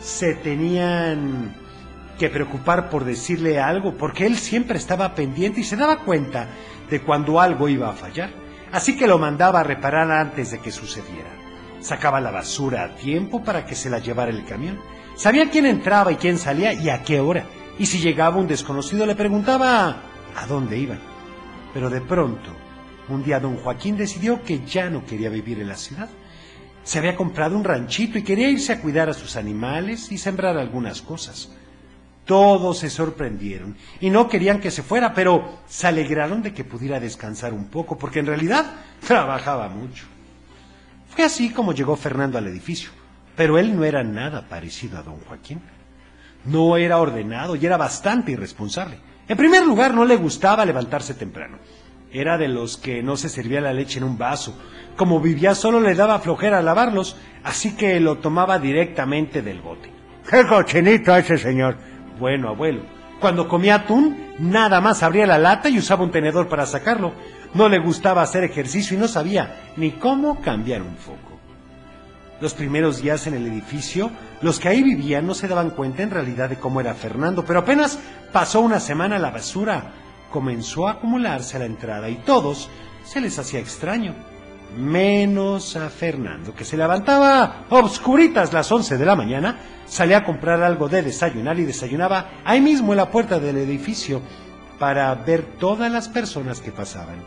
se 0.00 0.34
tenían 0.34 1.54
que 2.18 2.28
preocupar 2.28 2.90
por 2.90 3.04
decirle 3.04 3.60
algo, 3.60 3.94
porque 3.96 4.26
él 4.26 4.36
siempre 4.36 4.78
estaba 4.78 5.14
pendiente 5.14 5.60
y 5.60 5.64
se 5.64 5.76
daba 5.76 6.00
cuenta 6.00 6.48
de 6.90 7.00
cuando 7.00 7.40
algo 7.40 7.68
iba 7.68 7.90
a 7.90 7.94
fallar. 7.94 8.30
Así 8.72 8.96
que 8.96 9.06
lo 9.06 9.18
mandaba 9.18 9.60
a 9.60 9.64
reparar 9.64 10.10
antes 10.10 10.50
de 10.50 10.58
que 10.58 10.72
sucediera. 10.72 11.30
Sacaba 11.80 12.20
la 12.20 12.30
basura 12.30 12.84
a 12.84 12.96
tiempo 12.96 13.44
para 13.44 13.64
que 13.64 13.74
se 13.74 13.90
la 13.90 13.98
llevara 13.98 14.30
el 14.30 14.44
camión. 14.44 14.80
Sabía 15.16 15.50
quién 15.50 15.66
entraba 15.66 16.12
y 16.12 16.16
quién 16.16 16.38
salía 16.38 16.72
y 16.72 16.88
a 16.88 17.02
qué 17.02 17.20
hora. 17.20 17.44
Y 17.78 17.86
si 17.86 17.98
llegaba 17.98 18.36
un 18.36 18.48
desconocido 18.48 19.06
le 19.06 19.14
preguntaba 19.14 19.96
a 20.36 20.46
dónde 20.46 20.78
iban. 20.78 20.98
Pero 21.72 21.90
de 21.90 22.00
pronto, 22.00 22.50
un 23.08 23.22
día 23.22 23.40
don 23.40 23.56
Joaquín 23.56 23.96
decidió 23.96 24.42
que 24.42 24.64
ya 24.64 24.88
no 24.90 25.04
quería 25.04 25.28
vivir 25.28 25.60
en 25.60 25.68
la 25.68 25.76
ciudad. 25.76 26.08
Se 26.82 26.98
había 26.98 27.16
comprado 27.16 27.56
un 27.56 27.64
ranchito 27.64 28.18
y 28.18 28.22
quería 28.22 28.48
irse 28.48 28.72
a 28.72 28.80
cuidar 28.80 29.08
a 29.08 29.14
sus 29.14 29.36
animales 29.36 30.10
y 30.12 30.18
sembrar 30.18 30.56
algunas 30.56 31.02
cosas. 31.02 31.50
Todos 32.24 32.78
se 32.78 32.88
sorprendieron 32.88 33.76
y 34.00 34.08
no 34.08 34.28
querían 34.28 34.60
que 34.60 34.70
se 34.70 34.82
fuera, 34.82 35.12
pero 35.12 35.60
se 35.66 35.86
alegraron 35.86 36.42
de 36.42 36.54
que 36.54 36.64
pudiera 36.64 36.98
descansar 36.98 37.52
un 37.52 37.66
poco, 37.66 37.98
porque 37.98 38.20
en 38.20 38.26
realidad 38.26 38.64
trabajaba 39.06 39.68
mucho. 39.68 40.06
Fue 41.08 41.24
así 41.24 41.50
como 41.50 41.72
llegó 41.72 41.96
Fernando 41.96 42.38
al 42.38 42.46
edificio, 42.46 42.90
pero 43.36 43.58
él 43.58 43.76
no 43.76 43.84
era 43.84 44.02
nada 44.02 44.48
parecido 44.48 44.98
a 44.98 45.02
don 45.02 45.20
Joaquín. 45.20 45.60
No 46.46 46.76
era 46.76 46.98
ordenado 46.98 47.56
y 47.56 47.64
era 47.64 47.76
bastante 47.76 48.32
irresponsable. 48.32 48.98
En 49.28 49.36
primer 49.36 49.64
lugar, 49.64 49.94
no 49.94 50.04
le 50.04 50.16
gustaba 50.16 50.64
levantarse 50.64 51.14
temprano. 51.14 51.58
Era 52.12 52.38
de 52.38 52.48
los 52.48 52.76
que 52.76 53.02
no 53.02 53.16
se 53.16 53.28
servía 53.28 53.60
la 53.60 53.72
leche 53.72 53.98
en 53.98 54.04
un 54.04 54.18
vaso. 54.18 54.58
Como 54.96 55.20
vivía 55.20 55.54
solo 55.54 55.80
le 55.80 55.94
daba 55.94 56.20
flojera 56.20 56.62
lavarlos, 56.62 57.16
así 57.42 57.74
que 57.76 57.98
lo 58.00 58.18
tomaba 58.18 58.58
directamente 58.58 59.42
del 59.42 59.60
bote. 59.60 59.90
¡Qué 60.28 60.46
cochinito 60.46 61.16
ese 61.16 61.38
señor! 61.38 61.76
Bueno, 62.18 62.48
abuelo, 62.48 62.82
cuando 63.20 63.48
comía 63.48 63.76
atún, 63.76 64.34
nada 64.38 64.80
más 64.80 65.02
abría 65.02 65.26
la 65.26 65.38
lata 65.38 65.68
y 65.68 65.78
usaba 65.78 66.04
un 66.04 66.10
tenedor 66.10 66.48
para 66.48 66.66
sacarlo. 66.66 67.12
No 67.54 67.68
le 67.68 67.78
gustaba 67.78 68.22
hacer 68.22 68.44
ejercicio 68.44 68.96
y 68.96 69.00
no 69.00 69.08
sabía 69.08 69.72
ni 69.76 69.92
cómo 69.92 70.40
cambiar 70.40 70.82
un 70.82 70.96
foco. 70.96 71.38
Los 72.40 72.54
primeros 72.54 73.00
días 73.00 73.26
en 73.26 73.34
el 73.34 73.46
edificio, 73.46 74.10
los 74.42 74.58
que 74.58 74.68
ahí 74.68 74.82
vivían 74.82 75.26
no 75.26 75.34
se 75.34 75.48
daban 75.48 75.70
cuenta 75.70 76.02
en 76.02 76.10
realidad 76.10 76.50
de 76.50 76.58
cómo 76.58 76.80
era 76.80 76.94
Fernando, 76.94 77.44
pero 77.44 77.60
apenas 77.60 77.98
pasó 78.32 78.60
una 78.60 78.80
semana 78.80 79.18
la 79.18 79.30
basura 79.30 79.92
comenzó 80.34 80.88
a 80.88 80.92
acumularse 80.94 81.56
a 81.56 81.60
la 81.60 81.66
entrada 81.66 82.10
y 82.10 82.16
todos 82.16 82.68
se 83.04 83.20
les 83.20 83.38
hacía 83.38 83.60
extraño. 83.60 84.16
Menos 84.76 85.76
a 85.76 85.88
Fernando, 85.88 86.54
que 86.54 86.64
se 86.64 86.76
levantaba 86.76 87.66
obscuritas 87.70 88.52
las 88.52 88.70
11 88.70 88.96
de 88.96 89.06
la 89.06 89.14
mañana, 89.14 89.58
salía 89.86 90.18
a 90.18 90.24
comprar 90.24 90.62
algo 90.62 90.88
de 90.88 91.02
desayunar 91.02 91.58
y 91.58 91.64
desayunaba 91.64 92.30
ahí 92.44 92.60
mismo 92.60 92.92
en 92.92 92.96
la 92.96 93.10
puerta 93.10 93.38
del 93.38 93.58
edificio 93.58 94.20
para 94.78 95.14
ver 95.14 95.42
todas 95.58 95.92
las 95.92 96.08
personas 96.08 96.60
que 96.60 96.72
pasaban. 96.72 97.22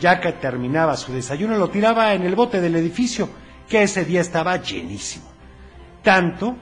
Ya 0.00 0.20
que 0.20 0.32
terminaba 0.32 0.96
su 0.96 1.12
desayuno, 1.12 1.58
lo 1.58 1.68
tiraba 1.68 2.14
en 2.14 2.22
el 2.22 2.34
bote 2.34 2.60
del 2.60 2.76
edificio, 2.76 3.28
que 3.68 3.82
ese 3.82 4.04
día 4.04 4.20
estaba 4.20 4.56
llenísimo. 4.56 5.26
Tanto 6.02 6.56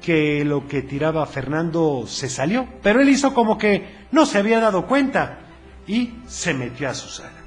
que 0.00 0.44
lo 0.44 0.68
que 0.68 0.82
tiraba 0.82 1.26
Fernando 1.26 2.04
se 2.06 2.28
salió, 2.28 2.68
pero 2.82 3.00
él 3.00 3.08
hizo 3.08 3.34
como 3.34 3.58
que 3.58 4.06
no 4.12 4.26
se 4.26 4.38
había 4.38 4.60
dado 4.60 4.86
cuenta 4.86 5.40
y 5.86 6.14
se 6.26 6.54
metió 6.54 6.90
a 6.90 6.94
su 6.94 7.08
sala. 7.08 7.42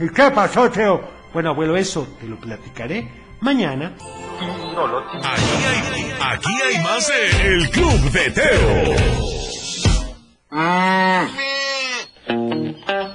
¿Y 0.00 0.08
qué 0.08 0.30
pasó, 0.30 0.70
Teo? 0.70 1.19
Bueno, 1.32 1.50
abuelo, 1.50 1.76
eso 1.76 2.08
te 2.20 2.26
lo 2.26 2.36
platicaré 2.36 3.08
mañana. 3.40 3.92
Aquí 5.22 5.64
hay, 5.68 6.12
aquí 6.20 6.50
hay 6.62 6.82
más 6.82 7.06
de 7.08 7.54
El 7.54 7.70
Club 7.70 8.10
de 8.10 8.30
Teo. 8.30 8.94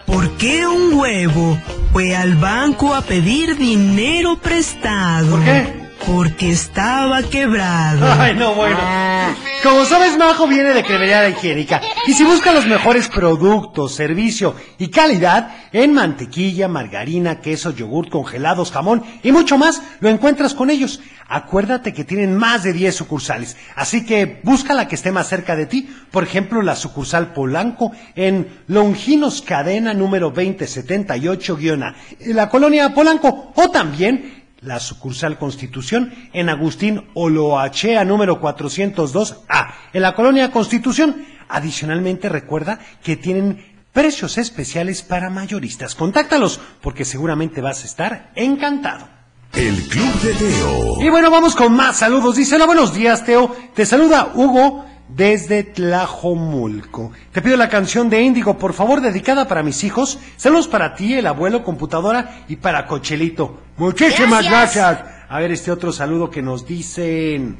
¿Por 0.05 0.29
qué 0.37 0.65
un 0.67 0.93
huevo 0.93 1.57
fue 1.91 2.15
al 2.15 2.35
banco 2.35 2.93
a 2.93 3.01
pedir 3.01 3.57
dinero 3.57 4.37
prestado? 4.37 5.31
¿Por 5.31 5.43
qué? 5.43 5.85
Porque 6.05 6.51
estaba 6.51 7.23
quebrado. 7.23 8.05
Ay, 8.19 8.35
no, 8.35 8.53
bueno. 8.53 8.77
Como 9.65 9.83
sabes, 9.83 10.15
Majo 10.15 10.45
viene 10.45 10.75
de 10.75 10.83
cremería 10.83 11.27
higiénica. 11.27 11.81
Y 12.05 12.13
si 12.13 12.23
busca 12.23 12.53
los 12.53 12.67
mejores 12.67 13.07
productos, 13.07 13.95
servicio 13.95 14.53
y 14.77 14.89
calidad 14.89 15.55
en 15.71 15.91
mantequilla, 15.91 16.67
margarina, 16.67 17.41
queso, 17.41 17.71
yogur, 17.71 18.11
congelados, 18.11 18.71
jamón 18.71 19.03
y 19.23 19.31
mucho 19.31 19.57
más, 19.57 19.81
lo 20.01 20.09
encuentras 20.09 20.53
con 20.53 20.69
ellos. 20.69 21.01
Acuérdate 21.27 21.93
que 21.93 22.03
tienen 22.03 22.37
más 22.37 22.61
de 22.61 22.73
10 22.73 22.93
sucursales. 22.93 23.57
Así 23.75 24.05
que 24.05 24.39
busca 24.43 24.75
la 24.75 24.87
que 24.87 24.93
esté 24.93 25.11
más 25.11 25.29
cerca 25.29 25.55
de 25.55 25.65
ti. 25.65 25.89
Por 26.11 26.21
ejemplo, 26.21 26.61
la 26.61 26.75
sucursal 26.75 27.33
Polanco 27.33 27.91
en 28.15 28.61
Longinos 28.67 29.41
Cadena 29.41 29.95
número 29.95 30.31
2078-A, 30.31 31.95
en 32.19 32.35
la 32.35 32.49
colonia 32.49 32.93
Polanco. 32.93 33.51
O 33.55 33.71
también 33.71 34.44
la 34.65 34.79
sucursal 34.79 35.37
Constitución 35.37 36.13
en 36.33 36.49
Agustín 36.49 37.09
Oloachea 37.13 38.03
número 38.03 38.41
402A, 38.41 39.73
en 39.93 40.01
la 40.01 40.13
colonia 40.15 40.51
Constitución. 40.51 41.25
Adicionalmente 41.47 42.27
recuerda 42.27 42.79
que 43.03 43.15
tienen 43.15 43.75
Precios 43.95 44.37
especiales 44.37 45.03
para 45.03 45.29
mayoristas. 45.29 45.95
Contáctalos 45.95 46.59
porque 46.81 47.05
seguramente 47.05 47.61
vas 47.61 47.81
a 47.83 47.85
estar 47.85 48.31
encantado. 48.35 49.07
El 49.53 49.87
Club 49.87 50.13
de 50.21 50.33
Teo. 50.33 51.01
Y 51.01 51.09
bueno, 51.09 51.31
vamos 51.31 51.55
con 51.55 51.73
más 51.73 51.95
saludos. 51.99 52.35
Dice, 52.35 52.55
hola, 52.55 52.65
buenos 52.65 52.93
días, 52.93 53.23
Teo. 53.23 53.55
Te 53.73 53.85
saluda 53.85 54.33
Hugo 54.35 54.85
desde 55.07 55.63
Tlajomulco. 55.63 57.11
Te 57.31 57.41
pido 57.41 57.57
la 57.57 57.69
canción 57.69 58.09
de 58.09 58.21
Índigo, 58.21 58.57
por 58.57 58.73
favor, 58.73 59.01
dedicada 59.01 59.47
para 59.47 59.63
mis 59.63 59.83
hijos. 59.83 60.19
Saludos 60.37 60.67
para 60.67 60.95
ti, 60.95 61.13
el 61.13 61.27
abuelo, 61.27 61.63
computadora 61.63 62.43
y 62.47 62.55
para 62.57 62.87
Cochelito. 62.87 63.57
Muchísimas 63.77 64.45
gracias. 64.45 65.03
A 65.29 65.39
ver 65.39 65.51
este 65.51 65.71
otro 65.71 65.91
saludo 65.91 66.29
que 66.29 66.41
nos 66.41 66.65
dicen. 66.65 67.57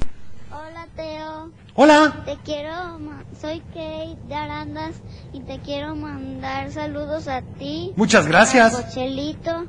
Hola 0.52 0.88
Teo, 0.96 1.52
Hola. 1.76 2.24
te 2.26 2.38
quiero, 2.44 3.00
soy 3.40 3.60
Kate 3.74 4.18
de 4.28 4.36
Arandas 4.36 4.96
y 5.34 5.42
te 5.42 5.60
quiero 5.60 5.96
mandar 5.96 6.72
saludos 6.72 7.28
a 7.28 7.42
ti. 7.42 7.94
Muchas 7.96 8.28
gracias. 8.28 8.76
A 8.76 8.84
Cochelito, 8.84 9.66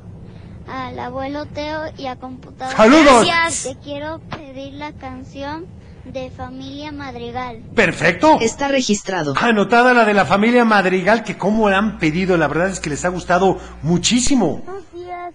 al 0.67 0.99
abuelo 0.99 1.45
Teo 1.45 1.81
y 1.97 2.07
a 2.07 2.15
computadora. 2.15 2.75
¡Saludos! 2.77 3.25
Gracias. 3.25 3.75
Te 3.75 3.79
quiero 3.83 4.19
pedir 4.19 4.73
la 4.73 4.93
canción 4.93 5.65
de 6.13 6.29
Familia 6.31 6.91
Madrigal. 6.91 7.61
Perfecto. 7.75 8.39
Está 8.41 8.67
registrado. 8.67 9.33
Anotada 9.37 9.93
la 9.93 10.05
de 10.05 10.13
la 10.13 10.25
familia 10.25 10.65
Madrigal, 10.65 11.23
que 11.23 11.37
como 11.37 11.69
la 11.69 11.77
han 11.77 11.99
pedido, 11.99 12.37
la 12.37 12.47
verdad 12.47 12.69
es 12.69 12.79
que 12.79 12.89
les 12.89 13.03
ha 13.05 13.09
gustado 13.09 13.59
muchísimo. 13.81 14.61
Buenos 14.65 14.91
días, 14.93 15.33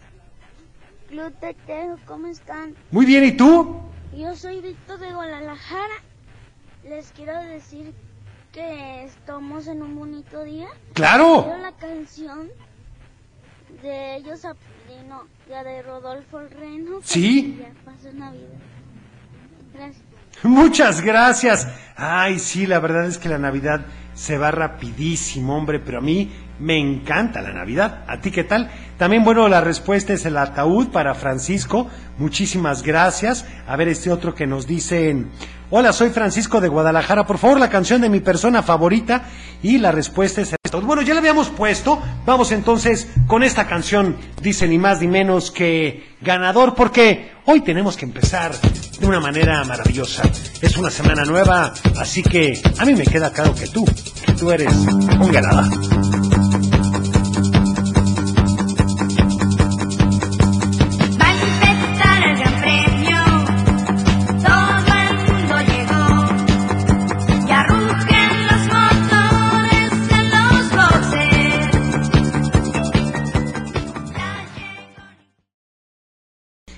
Club 1.09 1.33
de 1.41 1.55
Teo, 1.67 1.99
¿cómo 2.07 2.27
están? 2.27 2.75
Muy 2.91 3.07
bien, 3.07 3.25
¿y 3.25 3.33
tú? 3.33 3.81
Yo 4.17 4.35
soy 4.37 4.61
Víctor 4.61 4.99
de 4.99 5.13
Guadalajara. 5.13 5.95
Les 6.85 7.13
quiero 7.13 7.39
decir 7.45 7.95
que 8.53 9.05
estamos 9.05 9.67
en 9.67 9.83
un 9.83 9.97
bonito 9.97 10.43
día. 10.43 10.69
Claro. 10.95 11.45
Quiero 11.45 11.59
la 11.59 11.73
canción 11.73 12.49
de 13.83 14.17
ellos 14.17 14.45
a 14.45 14.55
no, 15.09 15.25
la 15.49 15.65
de 15.65 15.83
Rodolfo 15.83 16.41
el 16.41 16.51
Reno. 16.51 17.01
Sí. 17.03 17.59
Ya 17.59 17.73
pasó 17.85 18.13
Navidad. 18.13 18.49
Gracias. 19.73 20.12
Muchas 20.43 21.01
gracias. 21.01 21.69
Ay, 21.97 22.39
sí, 22.39 22.67
la 22.67 22.81
verdad 22.81 23.07
es 23.07 23.19
que 23.19 23.29
la 23.29 23.39
Navidad 23.39 23.83
se 24.15 24.39
va 24.39 24.51
rapidísimo, 24.51 25.57
hombre, 25.57 25.79
pero 25.79 25.99
a 25.99 26.01
mí 26.03 26.31
me 26.59 26.79
encanta 26.79 27.41
la 27.41 27.53
Navidad. 27.53 28.05
¿A 28.09 28.21
ti 28.21 28.31
qué 28.31 28.45
tal? 28.45 28.71
También, 28.99 29.25
bueno, 29.25 29.49
la 29.49 29.61
respuesta 29.61 30.13
es 30.13 30.27
el 30.27 30.37
ataúd 30.37 30.89
para 30.89 31.15
Francisco. 31.15 31.89
Muchísimas 32.19 32.83
gracias. 32.83 33.47
A 33.67 33.77
ver 33.77 33.89
este 33.89 34.11
otro 34.11 34.35
que 34.35 34.47
nos 34.47 34.67
dicen. 34.67 35.31
Hola, 35.71 35.93
soy 35.93 36.11
Francisco 36.11 36.61
de 36.61 36.69
Guadalajara. 36.69 37.27
Por 37.27 37.39
favor, 37.39 37.59
la 37.59 37.71
canción 37.71 38.01
de 38.01 38.11
mi 38.11 38.21
persona 38.21 38.63
favorita. 38.63 39.23
Y 39.63 39.79
la 39.79 39.93
respuesta 39.93 40.41
es 40.41 40.55
esto. 40.63 40.81
Bueno, 40.83 41.03
ya 41.03 41.15
la 41.15 41.21
habíamos 41.21 41.49
puesto. 41.51 42.01
Vamos 42.27 42.53
entonces 42.53 43.09
con 43.27 43.43
esta 43.43 43.67
canción. 43.67 44.17
Dice 44.43 44.69
ni 44.69 44.79
más 44.79 45.01
ni 45.01 45.09
menos 45.09 45.51
que 45.51 46.17
ganador, 46.21 46.75
porque 46.75 47.33
hoy 47.47 47.63
tenemos 47.63 47.97
que 47.97 48.05
empezar 48.05 48.53
de 49.03 49.09
una 49.09 49.21
manera 49.21 49.65
maravillosa. 49.65 50.23
Es 50.61 50.77
una 50.77 50.89
semana 50.89 51.25
nueva, 51.25 51.75
así 51.99 52.23
que 52.23 52.63
a 52.79 52.85
mí 52.85 52.95
me 52.95 53.03
queda 53.05 53.33
claro 53.33 53.53
que 53.53 53.67
tú, 53.67 53.85
que 53.85 54.33
tú 54.33 54.51
eres 54.53 54.73
un 54.73 55.33
ganador. 55.33 55.65
Va 61.21 61.27
a 61.27 61.33
empezar 61.33 62.23
el 62.29 62.39
gran 62.39 62.61
premio, 62.61 63.19
todo 64.39 64.95
el 65.03 65.17
mundo 65.27 65.55
llegó, 65.67 66.05
ya 67.49 67.63
rugen 67.65 68.31
los 68.47 68.63
motores 68.73 69.93
en 70.11 70.31
los 70.31 70.65
boxes. 70.71 71.71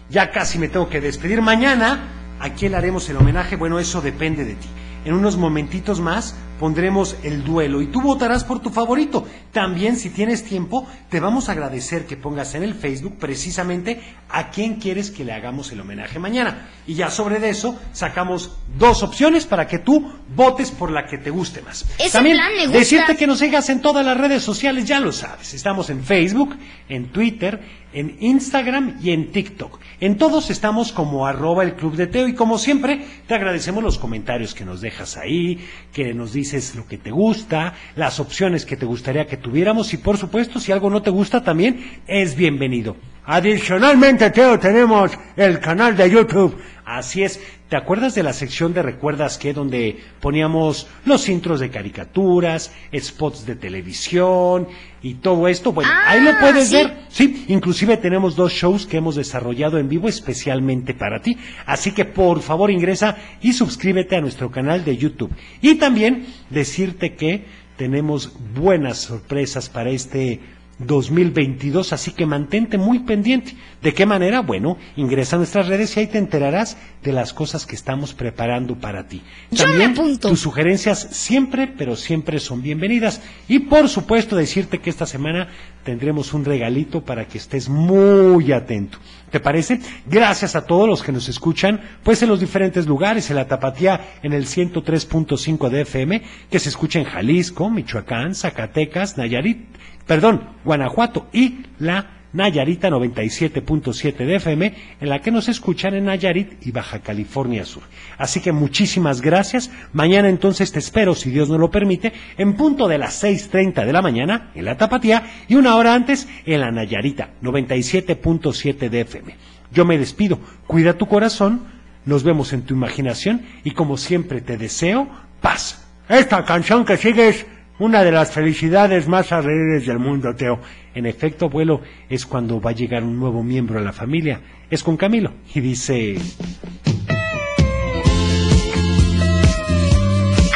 Ya 0.08 0.30
casi 0.30 0.58
me 0.58 0.68
tengo 0.68 0.88
que 0.88 1.02
despedir. 1.02 1.42
Mañana, 1.42 2.23
¿a 2.44 2.50
quién 2.52 2.72
le 2.72 2.78
haremos 2.78 3.08
el 3.08 3.16
homenaje? 3.16 3.56
Bueno, 3.56 3.78
eso 3.78 4.02
depende 4.02 4.44
de 4.44 4.54
ti. 4.54 4.68
En 5.06 5.14
unos 5.14 5.38
momentitos 5.38 6.00
más 6.00 6.36
pondremos 6.58 7.16
el 7.22 7.44
duelo 7.44 7.82
y 7.82 7.86
tú 7.88 8.00
votarás 8.00 8.44
por 8.44 8.60
tu 8.60 8.70
favorito. 8.70 9.26
También, 9.52 9.96
si 9.96 10.10
tienes 10.10 10.44
tiempo, 10.44 10.86
te 11.10 11.20
vamos 11.20 11.48
a 11.48 11.52
agradecer 11.52 12.06
que 12.06 12.16
pongas 12.16 12.54
en 12.54 12.62
el 12.62 12.74
Facebook 12.74 13.16
precisamente 13.18 14.00
a 14.28 14.50
quién 14.50 14.76
quieres 14.76 15.10
que 15.10 15.24
le 15.24 15.32
hagamos 15.32 15.70
el 15.72 15.80
homenaje 15.80 16.18
mañana. 16.18 16.68
Y 16.86 16.94
ya 16.94 17.10
sobre 17.10 17.38
de 17.38 17.50
eso 17.50 17.78
sacamos 17.92 18.56
dos 18.78 19.02
opciones 19.02 19.46
para 19.46 19.66
que 19.66 19.78
tú 19.78 20.12
votes 20.34 20.70
por 20.70 20.90
la 20.90 21.06
que 21.06 21.18
te 21.18 21.30
guste 21.30 21.62
más. 21.62 21.86
Ese 21.98 22.10
También 22.12 22.36
plan 22.36 22.52
me 22.54 22.66
gusta. 22.66 22.78
decirte 22.78 23.16
que 23.16 23.26
nos 23.26 23.38
sigas 23.38 23.68
en 23.68 23.80
todas 23.80 24.04
las 24.04 24.16
redes 24.16 24.42
sociales, 24.42 24.84
ya 24.84 25.00
lo 25.00 25.12
sabes. 25.12 25.54
Estamos 25.54 25.90
en 25.90 26.04
Facebook, 26.04 26.56
en 26.88 27.10
Twitter, 27.10 27.60
en 27.92 28.16
Instagram 28.20 28.98
y 29.02 29.10
en 29.10 29.30
TikTok. 29.30 29.78
En 30.00 30.18
todos 30.18 30.50
estamos 30.50 30.92
como 30.92 31.26
arroba 31.26 31.62
el 31.62 31.74
Club 31.74 31.94
de 31.94 32.06
Teo 32.06 32.26
y 32.26 32.34
como 32.34 32.58
siempre 32.58 33.04
te 33.26 33.34
agradecemos 33.34 33.82
los 33.82 33.98
comentarios 33.98 34.54
que 34.54 34.64
nos 34.64 34.80
dejas 34.80 35.16
ahí, 35.16 35.64
que 35.92 36.12
nos 36.12 36.32
dices 36.32 36.43
lo 36.74 36.86
que 36.86 36.98
te 36.98 37.10
gusta, 37.10 37.74
las 37.96 38.20
opciones 38.20 38.66
que 38.66 38.76
te 38.76 38.86
gustaría 38.86 39.26
que 39.26 39.36
tuviéramos 39.36 39.94
y 39.94 39.96
por 39.96 40.18
supuesto 40.18 40.60
si 40.60 40.72
algo 40.72 40.90
no 40.90 41.02
te 41.02 41.10
gusta 41.10 41.42
también 41.42 42.02
es 42.06 42.36
bienvenido. 42.36 42.96
Adicionalmente, 43.26 44.30
Teo, 44.30 44.58
tenemos 44.58 45.12
el 45.36 45.58
canal 45.60 45.96
de 45.96 46.10
YouTube. 46.10 46.56
Así 46.84 47.22
es. 47.22 47.40
¿Te 47.70 47.76
acuerdas 47.76 48.14
de 48.14 48.22
la 48.22 48.34
sección 48.34 48.74
de 48.74 48.82
Recuerdas 48.82 49.38
que 49.38 49.54
donde 49.54 49.98
poníamos 50.20 50.86
los 51.06 51.28
intros 51.30 51.58
de 51.58 51.70
caricaturas, 51.70 52.72
spots 52.94 53.46
de 53.46 53.56
televisión 53.56 54.68
y 55.02 55.14
todo 55.14 55.48
esto? 55.48 55.72
Bueno, 55.72 55.90
Ah, 55.92 56.10
ahí 56.10 56.20
lo 56.20 56.38
puedes 56.38 56.68
sí. 56.68 56.74
ver. 56.76 56.94
Sí, 57.08 57.46
inclusive 57.48 57.96
tenemos 57.96 58.36
dos 58.36 58.52
shows 58.52 58.86
que 58.86 58.98
hemos 58.98 59.16
desarrollado 59.16 59.78
en 59.78 59.88
vivo 59.88 60.08
especialmente 60.08 60.92
para 60.92 61.22
ti. 61.22 61.38
Así 61.64 61.92
que 61.92 62.04
por 62.04 62.42
favor 62.42 62.70
ingresa 62.70 63.16
y 63.40 63.54
suscríbete 63.54 64.16
a 64.16 64.20
nuestro 64.20 64.50
canal 64.50 64.84
de 64.84 64.98
YouTube. 64.98 65.32
Y 65.62 65.76
también 65.76 66.26
decirte 66.50 67.14
que 67.14 67.46
tenemos 67.78 68.36
buenas 68.54 68.98
sorpresas 68.98 69.70
para 69.70 69.88
este 69.90 70.40
2022, 70.78 71.92
así 71.92 72.12
que 72.12 72.26
mantente 72.26 72.78
muy 72.78 73.00
pendiente. 73.00 73.54
¿De 73.82 73.92
qué 73.94 74.06
manera? 74.06 74.40
Bueno, 74.40 74.76
ingresa 74.96 75.36
a 75.36 75.38
nuestras 75.38 75.68
redes 75.68 75.96
y 75.96 76.00
ahí 76.00 76.06
te 76.06 76.18
enterarás 76.18 76.76
de 77.02 77.12
las 77.12 77.32
cosas 77.32 77.66
que 77.66 77.74
estamos 77.74 78.14
preparando 78.14 78.76
para 78.76 79.06
ti. 79.06 79.22
Yo 79.50 79.64
me 79.66 79.70
También 79.70 79.90
apunto. 79.92 80.28
tus 80.30 80.40
sugerencias 80.40 81.08
siempre, 81.12 81.66
pero 81.66 81.96
siempre 81.96 82.40
son 82.40 82.62
bienvenidas. 82.62 83.20
Y 83.48 83.60
por 83.60 83.88
supuesto 83.88 84.36
decirte 84.36 84.78
que 84.78 84.90
esta 84.90 85.06
semana 85.06 85.48
tendremos 85.84 86.32
un 86.32 86.44
regalito 86.44 87.02
para 87.04 87.26
que 87.26 87.38
estés 87.38 87.68
muy 87.68 88.52
atento. 88.52 88.98
¿Te 89.30 89.40
parece? 89.40 89.80
Gracias 90.06 90.54
a 90.54 90.64
todos 90.64 90.88
los 90.88 91.02
que 91.02 91.10
nos 91.12 91.28
escuchan, 91.28 91.80
pues 92.04 92.22
en 92.22 92.28
los 92.28 92.38
diferentes 92.40 92.86
lugares, 92.86 93.30
en 93.30 93.36
la 93.36 93.48
Tapatía 93.48 94.18
en 94.22 94.32
el 94.32 94.46
103.5 94.46 95.68
de 95.70 95.80
FM, 95.82 96.22
que 96.50 96.58
se 96.60 96.68
escucha 96.68 97.00
en 97.00 97.04
Jalisco, 97.04 97.68
Michoacán, 97.68 98.34
Zacatecas, 98.34 99.18
Nayarit, 99.18 99.66
perdón, 100.06 100.42
Guanajuato 100.64 101.28
y 101.32 101.60
la 101.78 102.14
Nayarita 102.34 102.90
97.7 102.90 104.26
de 104.26 104.36
FM, 104.36 104.74
en 105.00 105.08
la 105.08 105.20
que 105.20 105.30
nos 105.30 105.48
escuchan 105.48 105.94
en 105.94 106.06
Nayarit 106.06 106.66
y 106.66 106.72
Baja 106.72 106.98
California 106.98 107.64
Sur. 107.64 107.84
Así 108.18 108.40
que 108.40 108.50
muchísimas 108.50 109.20
gracias. 109.20 109.70
Mañana 109.92 110.28
entonces 110.28 110.72
te 110.72 110.80
espero, 110.80 111.14
si 111.14 111.30
Dios 111.30 111.48
nos 111.48 111.60
lo 111.60 111.70
permite, 111.70 112.12
en 112.36 112.54
punto 112.54 112.88
de 112.88 112.98
las 112.98 113.22
6.30 113.22 113.86
de 113.86 113.92
la 113.92 114.02
mañana 114.02 114.50
en 114.56 114.64
la 114.64 114.76
Tapatía 114.76 115.22
y 115.46 115.54
una 115.54 115.76
hora 115.76 115.94
antes 115.94 116.28
en 116.44 116.60
la 116.60 116.72
Nayarita 116.72 117.30
97.7 117.40 118.90
de 118.90 119.00
FM. 119.02 119.36
Yo 119.72 119.84
me 119.84 119.96
despido. 119.96 120.40
Cuida 120.66 120.98
tu 120.98 121.06
corazón. 121.06 121.72
Nos 122.04 122.24
vemos 122.24 122.52
en 122.52 122.62
tu 122.62 122.74
imaginación 122.74 123.42
y 123.62 123.70
como 123.70 123.96
siempre 123.96 124.40
te 124.40 124.58
deseo 124.58 125.08
paz. 125.40 125.86
Esta 126.08 126.44
canción 126.44 126.84
que 126.84 126.96
sigue 126.96 127.28
es 127.28 127.46
una 127.78 128.04
de 128.04 128.12
las 128.12 128.30
felicidades 128.30 129.08
más 129.08 129.32
alegres 129.32 129.86
del 129.86 129.98
mundo, 129.98 130.34
Teo. 130.34 130.60
En 130.94 131.06
efecto, 131.06 131.46
abuelo, 131.46 131.80
es 132.08 132.24
cuando 132.26 132.60
va 132.60 132.70
a 132.70 132.74
llegar 132.74 133.02
un 133.02 133.18
nuevo 133.18 133.42
miembro 133.42 133.78
a 133.78 133.82
la 133.82 133.92
familia. 133.92 134.40
Es 134.70 134.82
con 134.82 134.96
Camilo. 134.96 135.32
Y 135.54 135.60
dice... 135.60 136.16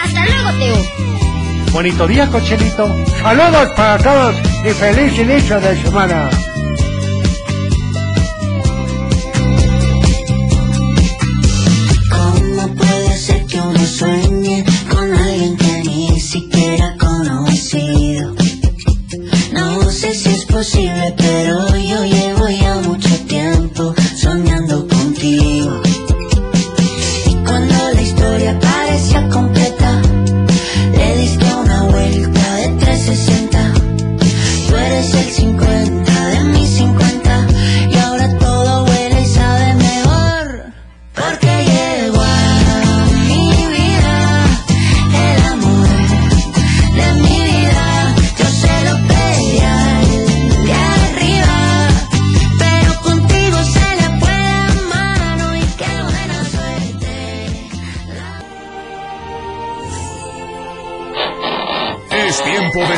Hasta 0.02 0.26
luego, 0.26 0.59
Teo. 0.59 1.72
Bonito 1.72 2.07
día, 2.07 2.26
cochelito. 2.28 2.94
Saludos 3.20 3.70
para 3.76 3.98
todos 4.02 4.37
y 4.64 4.70
feliz 4.70 5.18
inicio 5.18 5.61
de 5.61 5.76
semana. 5.76 6.31